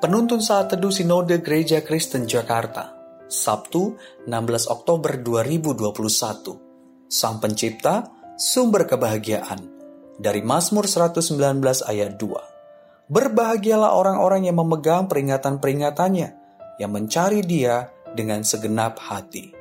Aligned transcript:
Penuntun 0.00 0.40
Saat 0.40 0.72
Teduh 0.72 0.88
Sinode 0.88 1.44
Gereja 1.44 1.84
Kristen 1.84 2.24
Jakarta, 2.24 2.96
Sabtu 3.28 4.00
16 4.24 4.72
Oktober 4.72 5.20
2021. 5.20 7.04
Sang 7.04 7.36
Pencipta, 7.36 8.08
Sumber 8.32 8.88
Kebahagiaan. 8.88 9.60
Dari 10.16 10.40
Mazmur 10.40 10.88
119 10.88 11.84
ayat 11.84 12.16
2. 12.16 13.12
Berbahagialah 13.12 13.92
orang-orang 13.92 14.48
yang 14.48 14.56
memegang 14.64 15.04
peringatan-peringatannya, 15.04 16.28
yang 16.80 16.90
mencari 16.96 17.44
dia 17.44 17.92
dengan 18.16 18.40
segenap 18.40 18.96
hati. 19.04 19.52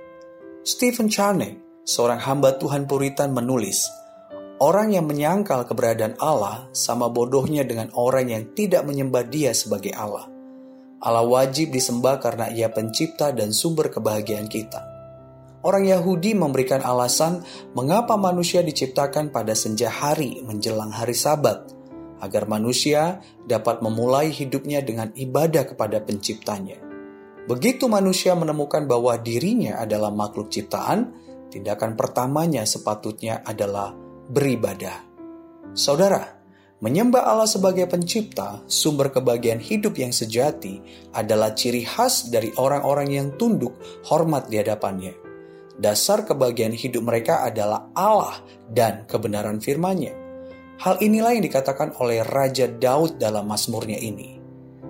Stephen 0.63 1.11
Charney, 1.11 1.83
seorang 1.83 2.23
hamba 2.23 2.55
Tuhan 2.55 2.87
Puritan 2.87 3.35
menulis, 3.35 3.91
Orang 4.59 4.91
yang 4.91 5.07
menyangkal 5.07 5.63
keberadaan 5.63 6.19
Allah 6.19 6.67
sama 6.75 7.07
bodohnya 7.07 7.63
dengan 7.63 7.95
orang 7.95 8.27
yang 8.27 8.43
tidak 8.51 8.83
menyembah 8.83 9.23
Dia 9.31 9.55
sebagai 9.55 9.95
Allah. 9.95 10.27
Allah 10.99 11.23
wajib 11.23 11.71
disembah 11.71 12.19
karena 12.19 12.51
Ia 12.51 12.67
pencipta 12.67 13.31
dan 13.31 13.55
sumber 13.55 13.87
kebahagiaan 13.87 14.51
kita. 14.51 14.83
Orang 15.63 15.87
Yahudi 15.87 16.35
memberikan 16.35 16.83
alasan 16.83 17.39
mengapa 17.71 18.19
manusia 18.19 18.59
diciptakan 18.59 19.31
pada 19.31 19.55
senja 19.55 19.87
hari 19.87 20.43
menjelang 20.43 20.91
hari 20.91 21.15
Sabat, 21.15 21.71
agar 22.19 22.43
manusia 22.43 23.23
dapat 23.47 23.79
memulai 23.79 24.27
hidupnya 24.27 24.83
dengan 24.83 25.15
ibadah 25.15 25.71
kepada 25.71 26.03
Penciptanya. 26.03 26.83
Begitu 27.47 27.87
manusia 27.87 28.35
menemukan 28.35 28.83
bahwa 28.91 29.15
dirinya 29.15 29.79
adalah 29.79 30.11
makhluk 30.11 30.51
ciptaan, 30.51 31.15
tindakan 31.47 31.95
pertamanya 31.95 32.67
sepatutnya 32.67 33.39
adalah 33.47 34.08
beribadah. 34.29 35.01
Saudara, 35.73 36.37
menyembah 36.85 37.25
Allah 37.25 37.49
sebagai 37.49 37.89
pencipta, 37.89 38.61
sumber 38.69 39.09
kebahagiaan 39.09 39.57
hidup 39.57 39.97
yang 39.97 40.13
sejati 40.13 40.79
adalah 41.17 41.57
ciri 41.57 41.81
khas 41.81 42.29
dari 42.29 42.53
orang-orang 42.55 43.09
yang 43.09 43.27
tunduk 43.35 43.75
hormat 44.05 44.47
di 44.47 44.61
hadapannya. 44.61 45.17
Dasar 45.79 46.29
kebahagiaan 46.29 46.77
hidup 46.77 47.01
mereka 47.01 47.41
adalah 47.41 47.89
Allah 47.97 48.37
dan 48.69 49.09
kebenaran 49.09 49.57
firman-Nya. 49.57 50.13
Hal 50.79 51.01
inilah 51.03 51.35
yang 51.35 51.43
dikatakan 51.43 51.97
oleh 51.99 52.23
Raja 52.23 52.69
Daud 52.69 53.19
dalam 53.19 53.49
Mazmurnya 53.49 53.99
ini. 53.99 54.39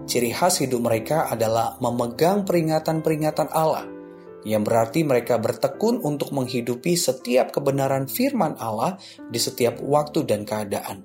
Ciri 0.06 0.34
khas 0.34 0.62
hidup 0.62 0.82
mereka 0.82 1.30
adalah 1.30 1.78
memegang 1.82 2.46
peringatan-peringatan 2.46 3.50
Allah– 3.54 3.86
yang 4.48 4.64
berarti 4.64 5.04
mereka 5.04 5.36
bertekun 5.36 6.00
untuk 6.00 6.32
menghidupi 6.32 6.96
setiap 6.96 7.52
kebenaran 7.52 8.08
firman 8.08 8.56
Allah 8.60 8.96
di 9.28 9.40
setiap 9.40 9.84
waktu 9.84 10.24
dan 10.24 10.48
keadaan. 10.48 11.04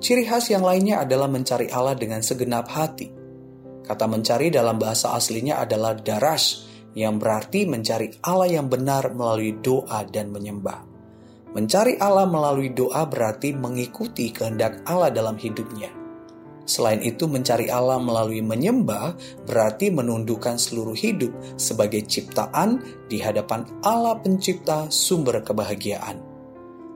Ciri 0.00 0.24
khas 0.24 0.48
yang 0.48 0.64
lainnya 0.64 1.04
adalah 1.04 1.28
mencari 1.28 1.68
Allah 1.68 1.96
dengan 1.96 2.24
segenap 2.24 2.66
hati. 2.72 3.08
Kata 3.84 4.08
mencari 4.08 4.48
dalam 4.48 4.80
bahasa 4.80 5.12
aslinya 5.12 5.60
adalah 5.60 5.92
darash, 5.92 6.64
yang 6.96 7.20
berarti 7.20 7.66
mencari 7.68 8.22
Allah 8.24 8.48
yang 8.60 8.70
benar 8.70 9.12
melalui 9.12 9.60
doa 9.60 10.06
dan 10.08 10.30
menyembah. 10.32 10.86
Mencari 11.52 12.00
Allah 12.00 12.24
melalui 12.26 12.72
doa 12.72 13.04
berarti 13.06 13.52
mengikuti 13.52 14.32
kehendak 14.32 14.82
Allah 14.88 15.10
dalam 15.12 15.38
hidupnya 15.38 16.03
Selain 16.64 17.00
itu, 17.04 17.28
mencari 17.28 17.68
Allah 17.68 18.00
melalui 18.00 18.40
menyembah 18.40 19.12
berarti 19.44 19.92
menundukkan 19.92 20.56
seluruh 20.56 20.96
hidup 20.96 21.30
sebagai 21.60 22.00
ciptaan 22.08 22.80
di 23.12 23.20
hadapan 23.20 23.68
Allah 23.84 24.16
Pencipta 24.16 24.88
sumber 24.88 25.44
kebahagiaan. 25.44 26.24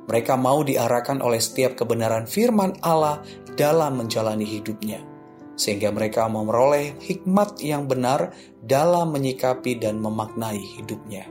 Mereka 0.09 0.41
mau 0.41 0.65
diarahkan 0.65 1.21
oleh 1.21 1.37
setiap 1.37 1.77
kebenaran 1.77 2.25
firman 2.25 2.81
Allah 2.81 3.21
dalam 3.61 4.01
menjalani 4.01 4.49
hidupnya, 4.49 5.05
sehingga 5.53 5.93
mereka 5.93 6.25
memperoleh 6.33 6.97
hikmat 6.97 7.61
yang 7.61 7.85
benar 7.85 8.33
dalam 8.65 9.12
menyikapi 9.12 9.77
dan 9.77 10.00
memaknai 10.00 10.81
hidupnya. 10.81 11.29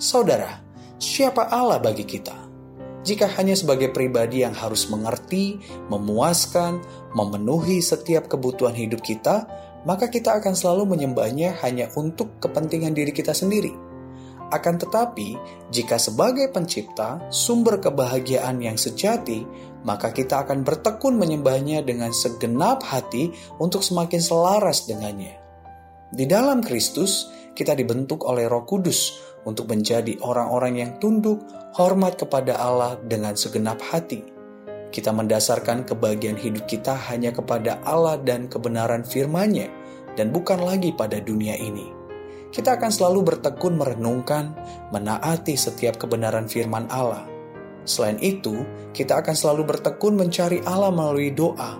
Saudara, 0.00 0.64
siapa 0.96 1.52
Allah 1.52 1.76
bagi 1.84 2.08
kita? 2.08 2.47
Jika 3.08 3.24
hanya 3.40 3.56
sebagai 3.56 3.88
pribadi 3.88 4.44
yang 4.44 4.52
harus 4.52 4.92
mengerti, 4.92 5.56
memuaskan, 5.88 6.84
memenuhi 7.16 7.80
setiap 7.80 8.28
kebutuhan 8.28 8.76
hidup 8.76 9.00
kita, 9.00 9.48
maka 9.88 10.12
kita 10.12 10.36
akan 10.36 10.52
selalu 10.52 10.92
menyembahnya 10.92 11.56
hanya 11.64 11.88
untuk 11.96 12.36
kepentingan 12.36 12.92
diri 12.92 13.08
kita 13.16 13.32
sendiri. 13.32 13.72
Akan 14.52 14.76
tetapi, 14.76 15.40
jika 15.72 15.96
sebagai 15.96 16.52
pencipta, 16.52 17.20
sumber 17.32 17.80
kebahagiaan 17.80 18.60
yang 18.60 18.76
sejati, 18.76 19.44
maka 19.88 20.12
kita 20.12 20.44
akan 20.44 20.60
bertekun 20.60 21.16
menyembahnya 21.16 21.80
dengan 21.84 22.12
segenap 22.12 22.84
hati 22.84 23.32
untuk 23.56 23.80
semakin 23.80 24.20
selaras 24.20 24.84
dengannya. 24.84 25.36
Di 26.12 26.24
dalam 26.28 26.60
Kristus, 26.60 27.28
kita 27.52 27.72
dibentuk 27.76 28.24
oleh 28.24 28.48
Roh 28.48 28.64
Kudus 28.64 29.20
untuk 29.48 29.72
menjadi 29.72 30.20
orang-orang 30.20 30.84
yang 30.84 30.92
tunduk, 31.00 31.40
hormat 31.72 32.20
kepada 32.20 32.60
Allah 32.60 33.00
dengan 33.00 33.32
segenap 33.32 33.80
hati. 33.80 34.20
Kita 34.92 35.08
mendasarkan 35.16 35.88
kebahagiaan 35.88 36.36
hidup 36.36 36.68
kita 36.68 36.92
hanya 37.08 37.32
kepada 37.32 37.80
Allah 37.88 38.20
dan 38.20 38.52
kebenaran 38.52 39.08
firman-Nya 39.08 39.72
dan 40.20 40.28
bukan 40.28 40.60
lagi 40.60 40.92
pada 40.92 41.16
dunia 41.24 41.56
ini. 41.56 41.88
Kita 42.48 42.80
akan 42.80 42.88
selalu 42.88 43.32
bertekun 43.32 43.76
merenungkan, 43.76 44.56
menaati 44.92 45.56
setiap 45.56 46.00
kebenaran 46.00 46.48
firman 46.48 46.88
Allah. 46.88 47.28
Selain 47.84 48.16
itu, 48.24 48.64
kita 48.96 49.20
akan 49.20 49.36
selalu 49.36 49.76
bertekun 49.76 50.16
mencari 50.16 50.64
Allah 50.64 50.88
melalui 50.88 51.32
doa, 51.32 51.76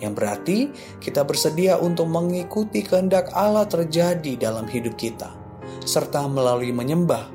yang 0.00 0.12
berarti 0.12 0.72
kita 1.00 1.24
bersedia 1.24 1.80
untuk 1.80 2.08
mengikuti 2.08 2.84
kehendak 2.84 3.32
Allah 3.32 3.64
terjadi 3.64 4.36
dalam 4.36 4.68
hidup 4.68 4.96
kita, 5.00 5.32
serta 5.84 6.24
melalui 6.28 6.72
menyembah, 6.72 7.32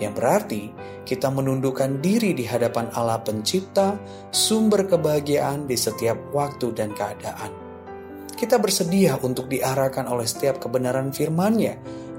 yang 0.00 0.16
berarti 0.16 0.72
kita 1.02 1.28
menundukkan 1.30 1.98
diri 1.98 2.32
di 2.32 2.46
hadapan 2.46 2.90
Allah 2.94 3.20
Pencipta, 3.20 3.98
sumber 4.30 4.86
kebahagiaan 4.86 5.66
di 5.66 5.76
setiap 5.78 6.30
waktu 6.30 6.72
dan 6.74 6.94
keadaan. 6.94 7.52
Kita 8.32 8.58
bersedia 8.58 9.18
untuk 9.22 9.46
diarahkan 9.46 10.10
oleh 10.10 10.26
setiap 10.26 10.58
kebenaran 10.58 11.14
firman-Nya 11.14 11.74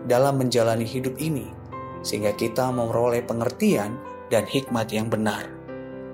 dalam 0.07 0.39
menjalani 0.39 0.87
hidup 0.87 1.19
ini, 1.19 1.47
sehingga 2.03 2.35
kita 2.35 2.71
memperoleh 2.71 3.23
pengertian 3.23 3.99
dan 4.31 4.47
hikmat 4.47 4.87
yang 4.91 5.11
benar. 5.11 5.47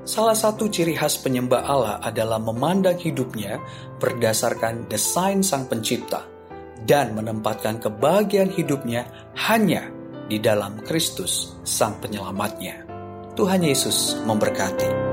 Salah 0.10 0.34
satu 0.34 0.66
ciri 0.72 0.98
khas 0.98 1.22
penyembah 1.22 1.62
Allah 1.70 1.96
adalah 2.02 2.42
memandang 2.42 2.98
hidupnya 2.98 3.62
berdasarkan 4.02 4.90
desain 4.90 5.46
Sang 5.46 5.70
Pencipta 5.70 6.39
dan 6.86 7.18
menempatkan 7.18 7.82
kebahagiaan 7.82 8.52
hidupnya 8.54 9.08
hanya 9.50 9.90
di 10.30 10.38
dalam 10.38 10.78
Kristus, 10.86 11.58
Sang 11.66 11.98
Penyelamatnya. 11.98 12.86
Tuhan 13.34 13.66
Yesus 13.66 14.20
memberkati. 14.28 15.09